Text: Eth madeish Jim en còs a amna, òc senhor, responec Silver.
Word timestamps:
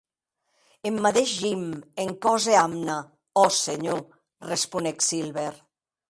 Eth 0.87 0.97
madeish 1.05 1.33
Jim 1.41 1.63
en 2.03 2.09
còs 2.23 2.45
a 2.53 2.55
amna, 2.63 2.95
òc 3.41 3.51
senhor, 3.63 4.01
responec 4.55 4.97
Silver. 5.09 5.51